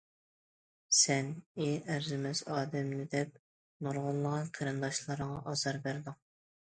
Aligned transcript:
سەن 0.99 1.27
ئى 1.65 1.67
ئەرزىمەس 1.91 2.41
ئادەمنى 2.55 3.05
دەپ 3.11 3.37
نۇرغۇنلىغان 3.89 4.51
قېرىنداشلىرىڭغا 4.59 5.41
ئازار 5.53 5.79
بەردىڭ. 5.85 6.19